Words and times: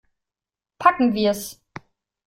Packen 0.79 1.13
wir's! 1.13 1.61